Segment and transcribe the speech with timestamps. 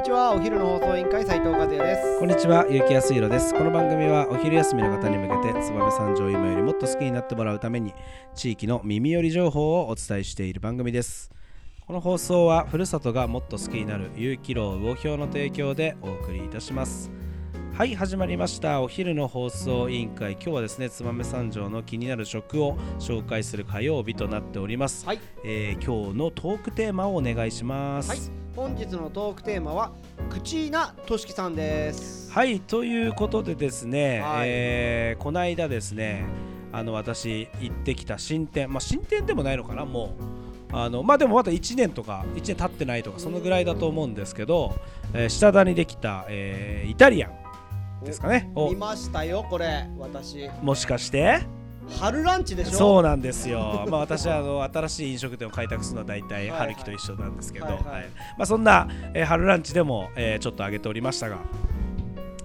[0.00, 3.52] にちはお昼の放送委員会斉藤和也ですこんにちは、ゆうきやすいろです。
[3.52, 7.92] この番組はお昼休みの方に向けて、燕三条を今よりもっと好きになってもらうために、
[8.34, 11.30] 地域の耳寄り情報をお伝えしている番組です。
[11.86, 17.10] この放送は、ふるさとがもっと好きになる有機楼魚評の提供でお送りいたします。
[17.74, 18.80] はい、始まりました。
[18.80, 20.32] お昼の放送委員会。
[20.32, 25.04] 今日はですね、燕三条の気になる食を紹介する火曜日となっております。
[25.04, 28.08] はい、えー今日のトークテーマをお願いします。
[28.08, 29.92] はい、本日のトークテーマは
[30.28, 32.30] クチーナとしきさんです。
[32.32, 34.48] はいということでですね、はい。
[34.48, 36.24] えーこの間ですね
[36.72, 40.40] あの私行ってきた新店まあ新店でもないのかなもう。
[40.72, 44.76] あのまあでもまだ1年とか1年経ってないとかそのぐらいだと思うんですけど、
[45.14, 47.28] えー下田にできた、えーイタリア
[48.02, 48.50] ンですかね。
[48.54, 50.48] を見ましたよこれ私。
[50.62, 51.40] もしかして？
[51.98, 52.78] 春ランチでしょ？
[52.78, 56.58] そうなんですよ、まあ、私はあの新しい飲食店を開拓するのは大体はい。
[56.60, 57.84] 春樹と一緒なんですけど、はいはい。
[57.84, 58.04] はい。
[58.38, 61.38] まあ、そんな、えー春ランチでも、えーちょっと挙げておりましたが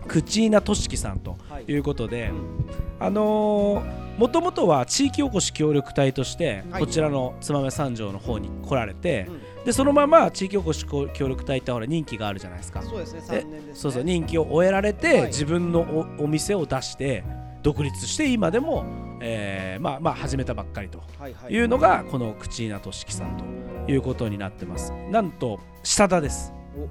[0.07, 1.63] クチーナとしきさんとはい。
[1.71, 2.65] いうことで、うん
[2.99, 3.83] あの
[4.17, 6.81] もともとは地域おこし協力隊としてはい。
[6.81, 9.31] こちらの燕三条の方に来られて、う
[9.61, 9.65] ん。
[9.65, 12.81] でそのまま地域おこし協力隊ってほら任期があるじゃないですか。
[12.81, 13.73] そうですねで3年ですね。
[13.75, 15.27] そうそう任期を終えられて、はい。
[15.27, 15.81] 自分の
[16.19, 17.23] おお店を出して
[17.63, 18.85] 独立して今でも、
[19.27, 24.93] えーまあまあ始めたばっかりとはいうのがこのクチーナとしきさんということになってます。
[25.09, 26.53] なんと下田です。
[26.77, 26.87] お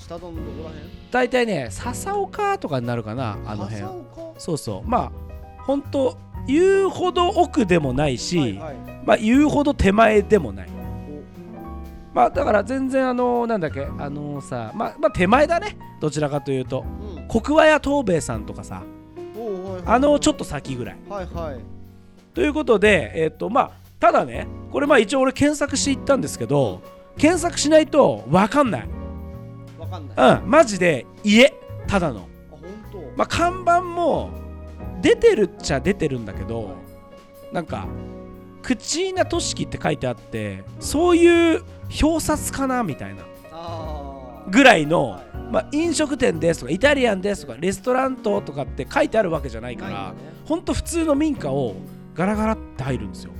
[0.00, 0.88] 下どんどこら辺？
[1.10, 3.82] 大体ね笹岡とかになるかなあの辺。
[4.38, 4.88] そうそう。
[4.88, 5.12] まあ
[5.64, 8.74] 本当言うほど奥でもないし、はいはい。
[9.04, 10.68] まあ言うほど手前でもない。
[10.68, 12.16] お。
[12.16, 15.76] まあだから全然あのなんだっけあのさまあまあ手前だね。
[16.00, 16.82] どちらかというと。
[16.82, 17.28] うん。
[17.28, 18.82] 国和屋東兵衛さんとかさ。
[19.86, 20.96] あのちょっと先ぐらい。
[21.10, 21.73] はいはい
[22.34, 26.82] ということでえっ、とまあただねこれまあ一応俺検索していったんですけど
[27.16, 28.88] 検索しないと分かんない。
[29.78, 30.16] わかんない。
[30.16, 31.54] あうんマジで家
[31.86, 32.28] ただの。
[32.50, 32.60] 本
[32.92, 32.98] 当？
[33.16, 34.30] まあ看板も
[35.00, 36.74] 出てるっちゃ出てるんだけど、
[37.52, 37.86] なんか
[38.62, 41.62] 「クチーナとしき」って書いてあってそういう
[42.02, 43.22] 表札かなみたいな。
[43.52, 44.00] あ
[44.46, 45.34] あぐらいの、はい。
[45.52, 50.18] まあ、飲食店ですとかイタリアンですとかレストラントとかって書いてあるわけじゃないからないんだね。
[50.44, 51.76] ほんと普通の民家を
[52.14, 53.32] ガラガラって入るんですよ。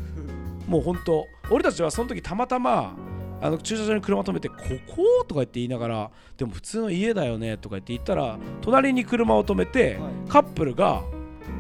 [0.69, 2.95] もうほんと俺たちはその時たまたま
[3.43, 4.55] あの駐車場に車止めて「こ
[4.89, 10.13] こ?」とか言って言いながら「でも普通の家だよね」とか言って言ったら隣に車を止めて、はい。
[10.29, 11.03] カップルが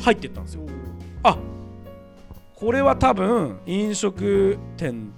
[0.00, 0.62] 入ってったんですよ。
[1.22, 1.38] おあ
[2.54, 5.12] これは多分飲食店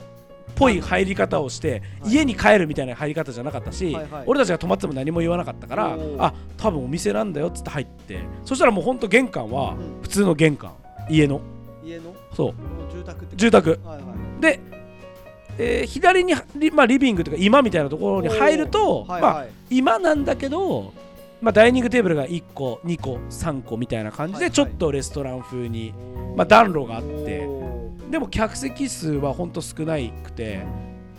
[0.50, 2.14] っぽい入り方をして、はい。
[2.14, 4.24] 家に帰るみたいな入り方じゃなかったし、はいはい。
[4.26, 10.02] 俺たちが泊まっても何も言わなかったからあ多分お店なんだよっつって入ってそしたらもうほんと玄関はうん。
[10.02, 10.72] 普通の玄関。
[11.08, 11.40] 家の
[11.86, 12.14] 家の？
[12.34, 12.54] そう。
[12.92, 13.80] 住宅住宅。
[13.84, 14.04] はいは
[14.38, 14.41] い。
[14.41, 14.60] で、
[15.58, 19.34] えー左にリ,、まあ、リビングというか今みたいなところに入ると、まあ、はい。
[19.36, 20.92] はい今なんだけど、
[21.41, 24.50] まあ、ダイニングテーブルが1個2個3個みたいな感じはいはい。
[24.50, 27.48] でちょっとレストラン風に、おーまあ暖炉があって
[28.10, 30.64] でも客席数はほんと少ないくて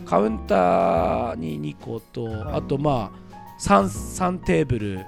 [0.06, 2.56] カウンターに2個と、はい。
[2.58, 5.06] あとまあ 3, 3テーブル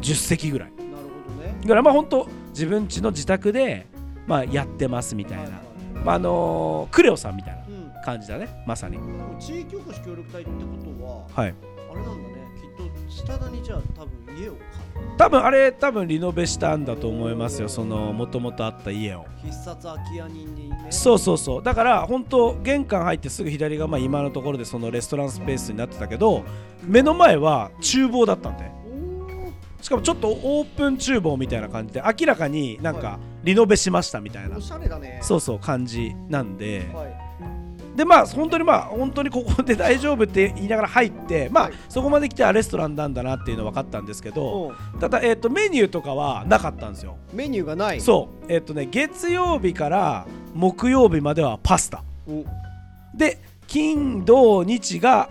[0.00, 0.72] 10席ぐらい。
[0.72, 0.88] なる
[1.36, 1.54] ほどね。
[1.62, 2.26] だからまあほんと
[2.56, 3.86] 自分家の自宅で、
[4.26, 6.04] まあ、やってますみたいな、はいはい。
[6.04, 8.02] まああのークレオさんみたいなうん。
[8.02, 8.98] 感じだねまさに。
[9.38, 11.54] 地域おこし協力隊ってことははい。
[11.90, 12.36] あれなんだね。
[12.56, 14.54] きっと下田にじゃあ多分家を
[15.18, 17.68] 多分あれ多分リノベしたんだと思いますよ。
[17.68, 19.26] そのもともとあった家を。
[19.44, 21.62] 必殺空き家人にねそうそうそう。
[21.62, 26.44] だから本当玄関入ってすぐ左がまあ今のところでそのレストランスペースになってたけど
[26.84, 28.70] 目の前は厨房だったんで
[29.86, 34.56] しかもちょっとオープン厨房みたいな感じで明らかになんはかリノベしましたみたいな。
[34.56, 35.20] おしゃれだね。
[35.22, 36.90] そうそう感じなんで。
[36.92, 37.96] はい。
[37.96, 41.74] でまあ本当にまあ本当にここで大丈夫って言いながら入ってまあはい。
[41.88, 44.96] そこまで来てはレストランなんだなっていうの分かったんですけどう。
[44.96, 47.16] んただえっとメニューとかはなかったんですよ。
[47.32, 48.00] メニューがない。
[48.00, 48.52] そう。
[48.52, 52.02] えっとね月曜日から木曜日まではパスタ。
[53.14, 55.28] で金土日が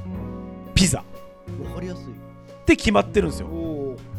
[0.74, 1.00] ピザ。
[1.00, 2.13] かりやすい。
[2.13, 3.48] って決まってるんですよ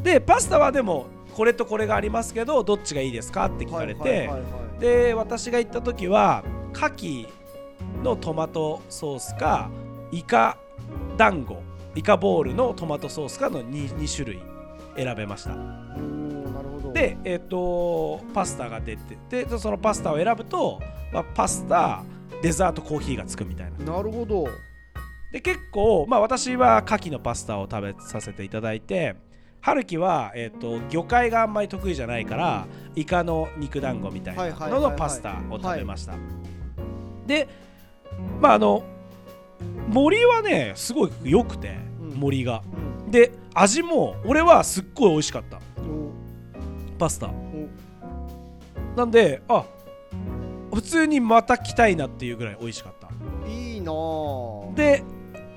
[0.06, 4.30] でパスタはでもこれとこれがありますけどどっちがいいですかって聞かれて、
[4.78, 7.28] で私が行った時は牡蠣
[8.04, 9.68] のトマトソースか
[10.12, 10.58] イカ
[11.16, 11.60] 団子
[11.96, 14.40] イカボールのトマトソースかの 2, 2種類
[14.96, 15.50] 選べました。
[15.50, 16.92] おーなるほど。
[16.92, 20.80] でえっ、とパスタが出てでそのパスタを選ぶと、
[21.12, 22.04] まあ、パスタ
[22.42, 23.92] デザートコーヒーがつくみたいな。
[23.92, 24.46] なるほど。
[25.32, 29.16] で結構、まあ、私は牡蠣のパスタを食べさせていただいて
[29.66, 36.14] 春樹は、えー、と魚介があんまり得意じゃないからイカの肉団子みたいなののパスタを食べました、
[37.26, 37.48] で
[38.40, 38.84] まああの
[39.88, 42.10] 森はねすごい良くてうん。
[42.10, 42.62] 森が。
[43.04, 43.10] うん。
[43.10, 45.56] で味も俺はすっごい美味しかった。
[45.56, 46.12] お。
[46.96, 47.26] パスタ。
[47.26, 47.68] お。
[48.96, 49.64] なんであ
[50.72, 53.08] 普通にまた来たいなっていうぐらい美味しかった。
[53.50, 55.02] いいなぁで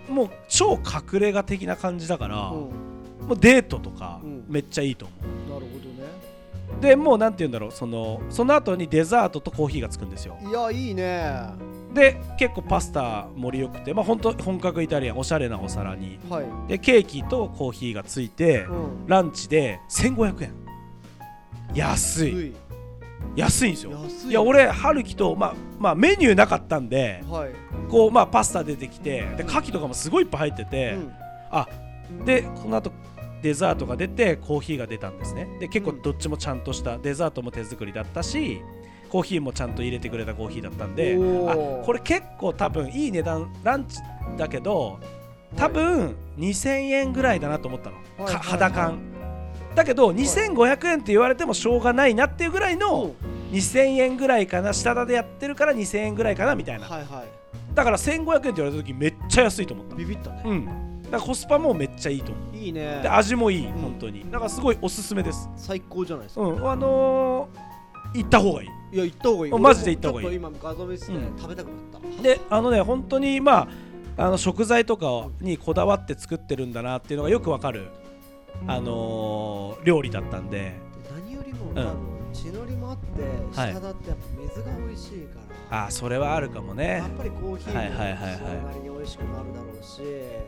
[0.10, 2.89] もう超隠れ家的な感じだから、うん
[3.30, 4.46] もうデートとかうん。
[4.50, 5.16] めっちゃいいと思
[5.48, 6.82] う、なるほどね。
[6.82, 10.38] でもうなんて言うんだろうそのその後にデザートとコーヒーがつくんですよ。
[10.42, 11.70] いやいいね。
[11.94, 16.20] で結構パスタ盛りよくてまあ本当本格イタリアンおしゃれなお皿に。
[16.28, 16.46] はい。
[16.68, 19.08] でケーキとコーヒーがついてうん。
[19.08, 20.54] ランチで1500円。
[21.76, 22.32] 安い。
[22.32, 22.54] 安い。
[23.36, 23.92] 安いんですよ。
[24.28, 27.52] いや俺春樹とまあまあメニューなかったんではい。
[27.90, 31.12] こうまあパスタ出てきてで牡蠣とかもすごいいっぱい入ってて、うん。
[31.52, 31.68] あ
[32.26, 32.92] でこの後
[33.42, 35.48] デザートが出てコーヒーが出たんですね。
[35.60, 38.62] で結構どっちもちゃんとしたデザートも手作りだったし
[39.10, 41.16] コーヒーもちゃんと入れてくれたコーヒーだったんで
[41.48, 41.56] あ
[41.86, 44.00] これ結構多分いい値段ランチ
[44.38, 45.00] だけど
[45.56, 49.00] 多分2000円ぐらいだなと思ったの、はいか肌感。
[49.76, 53.14] だけど2500円って言われてもしょうがないなっていうぐらいの
[53.52, 56.88] 2000円ぐらいかな下田でやってるから2000円ぐらいかなみたいな。
[56.88, 57.24] はいは
[57.74, 59.96] だから1500円って言われた時めっちゃ安いと思った。
[59.96, 60.42] いビビったね。
[60.46, 62.58] うんだからコスパもめっちゃいいと思う。
[62.58, 63.00] いいね。
[63.02, 63.72] で味もいい、ん。
[63.74, 64.26] 本当に。
[64.32, 65.50] だからすごいおすすめです。
[65.56, 66.42] 最高じゃないですか。
[66.42, 66.70] うん。
[66.70, 68.70] あのー、行った方がいい。
[68.92, 69.54] いや行った方がいい。
[69.54, 70.28] マジで行った方がいい。
[70.28, 71.38] 俺もちょっと今画像見せてうん。
[71.38, 72.24] 食べたくなった。
[72.24, 73.68] であのね本当にま
[74.18, 77.88] ああの食材とかにこだわって作ってるんだなっていうのがよくわかる
[78.68, 80.58] あのー料理だったんで。
[80.60, 80.74] で
[81.16, 81.76] 何よりもん。
[81.76, 81.96] 多分
[82.34, 83.74] 血のりもあってはい。
[83.74, 86.98] 下だってやっぱ水が美味しいからあーそれはあるかもね。
[86.98, 90.02] やっぱりコーヒーもはいはいはいはいそれなりに美味しくなるだろうし。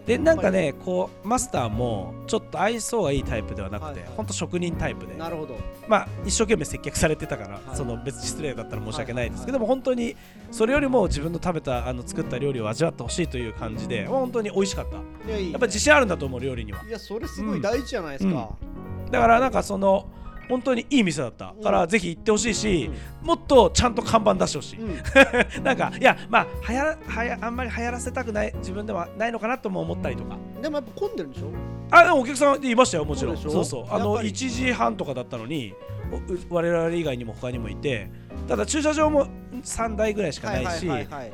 [0.05, 4.15] でなんかねこうマスターもちょっと愛想がいいタイプではなくて、はいはい。
[4.17, 5.13] ほんと職人タイプで。
[5.15, 5.55] なるほど。
[5.87, 7.75] まあ一生懸命接客されてたから、はい。
[7.75, 10.15] その別に失礼だったら申し訳ないですけどはも本当に
[10.49, 14.95] それよりも自分の食べたあの作った料理を味わってほしいという感じで本当に美味しかった。
[15.31, 16.83] やっぱ自信あるんだと思う料理には。
[16.83, 18.49] いやそれすごい大事じゃないですか。
[19.11, 20.07] だからなんかその
[20.49, 21.89] 本当にいい店だったから、うん。
[21.89, 22.91] ぜひ行ってほしいし、
[23.21, 24.95] もっとちゃんと看板出してほしい、うん。
[25.63, 30.37] なんかいやまあはやらはやあんまり流行らせたくない自分ではないのかなとも思ったりとか。
[30.61, 31.47] でもやっぱ混んでるんでしょ？
[31.91, 33.37] あでもお客さんいましたよもちろん。
[33.37, 33.85] そうそう。
[33.89, 34.29] あのやっぱり。
[34.29, 35.73] 1時半とかだったのに
[36.49, 38.09] 我々以外にも他にもいて
[38.47, 39.27] ただ駐車場も
[39.63, 40.87] 3台ぐらいしかないし、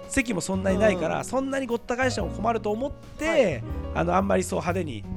[0.07, 3.63] 席もそんなにないから、うんそんなにごった返しても困ると思って、はい。
[3.95, 5.16] あのあんまりそう派手にう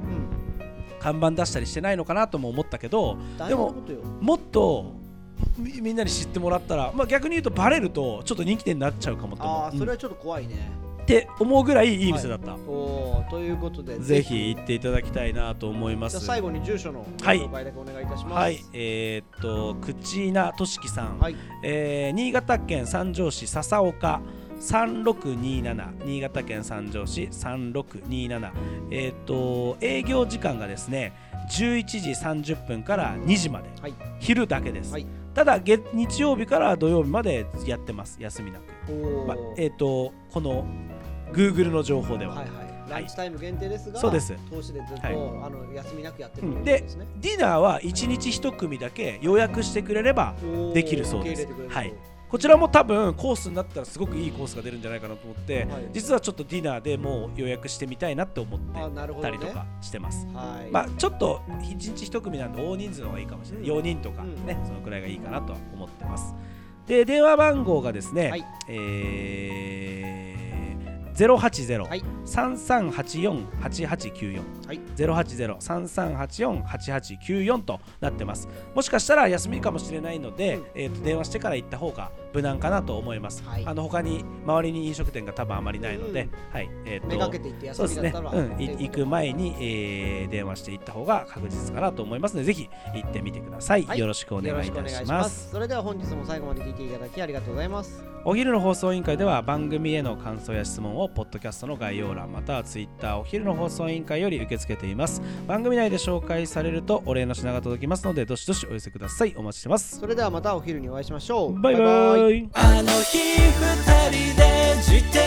[1.01, 3.73] 看板出したりしてないのかなとも思ったけど大でも
[4.21, 4.93] もっと
[5.57, 9.57] みみんなに知ってもらったら、まあ、逆に言うとバレるとちょっと人気店になっちゃうかもと思う。
[9.63, 10.71] ああそれうんはちょっと怖いね。
[11.01, 14.49] って思うぐらいいい店だった、おーということでぜひ。
[14.49, 16.19] 行っていただきたいなと思います。
[16.19, 17.39] じゃあ最後に住所のごはい。
[17.39, 18.33] 紹介だけお願いいたします。
[18.35, 18.59] はい。
[18.71, 21.35] えーっと口なとしきさん、はい。
[21.63, 24.21] えー新潟県三条市笹岡
[24.61, 28.51] 3627新潟県三条市3627
[28.91, 31.13] えーっと営業時間がですね
[31.51, 33.93] 11時30分から2時まで、はい。
[34.19, 35.07] 昼だけです、はい。
[35.33, 38.17] ただ月日曜日から土曜日までやってます。
[38.21, 38.93] 休みなく、
[39.27, 40.65] まあえーっとこの
[41.33, 42.71] Google の情報では、はいはい。
[42.89, 44.33] ランチタイム限定ですがそうです。
[44.49, 45.13] 投資でずっとはい。
[45.13, 47.07] あの休みなくやってるんでですね。
[47.19, 50.35] ディナーは1日1組だけ予約してくれれば
[50.73, 51.43] できるそうです。
[51.43, 51.93] 受け入れてくれるはい
[52.31, 55.89] こちらも多分コースになったらすごくいいコースが出るんじゃないかなと思って、はい。
[55.91, 58.79] 実はちょっとディナーでもう予約してみたいなって思って
[59.21, 60.71] たりとかしてます、はい。
[60.71, 63.77] まあちょっと1日1組なんで大人数の方がいいかもしれない、うん。
[63.79, 64.45] 4人とかうん。
[64.45, 66.33] ね、そのくらいがいいかなとは思ってます。
[66.87, 68.45] で電話番号がですね、はい。
[68.69, 70.41] えー
[71.13, 72.03] 080、はい。
[72.25, 74.79] 3384-8894はい。
[74.95, 78.47] 080-3384-8894となってます。
[78.73, 80.65] もしかしたら休みかもしれないので、うん。
[80.73, 83.63] えーと電話してから行った方が無難かなと思います、はい。
[83.65, 86.31] あの他に周りに飲食店が多分あまりないので、うん。
[86.53, 86.69] はい。
[86.85, 93.99] えーとめがけていってそうですね、休みだったらうん、い行く前に、えー電話して行った方が確実かなと思いますのでぜひ行ってみてください、はい。
[93.99, 95.49] よろしくお願いいたします。
[95.51, 98.03] それでは本日も最後まで聞いていただきありがとうございます。
[98.23, 105.21] お昼の放送委員会では番組への感想や質問をポッドキャストの概要欄またはツイッターお昼の放送委員会より受け付けています。
[105.47, 109.33] 番組内で紹介されるとお礼の品が届きますのでどしどしお寄せください。
[109.35, 109.99] お待ちしてます。
[109.99, 111.59] それではまたお昼にお会いしましょう。
[111.59, 115.17] バイバイあの日二人で自転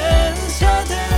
[0.49, 1.14] 車で